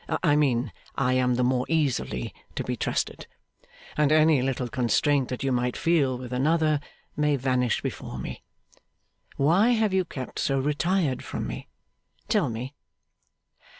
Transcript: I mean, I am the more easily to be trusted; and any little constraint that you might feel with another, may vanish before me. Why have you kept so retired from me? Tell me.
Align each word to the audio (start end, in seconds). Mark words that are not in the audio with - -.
I 0.23 0.35
mean, 0.35 0.71
I 0.97 1.13
am 1.13 1.35
the 1.35 1.43
more 1.43 1.67
easily 1.69 2.33
to 2.55 2.63
be 2.63 2.75
trusted; 2.75 3.27
and 3.95 4.11
any 4.11 4.41
little 4.41 4.67
constraint 4.67 5.27
that 5.29 5.43
you 5.43 5.51
might 5.51 5.77
feel 5.77 6.17
with 6.17 6.33
another, 6.33 6.79
may 7.15 7.35
vanish 7.35 7.83
before 7.83 8.17
me. 8.17 8.41
Why 9.37 9.73
have 9.73 9.93
you 9.93 10.03
kept 10.03 10.39
so 10.39 10.57
retired 10.59 11.23
from 11.23 11.45
me? 11.45 11.67
Tell 12.29 12.49
me. 12.49 12.73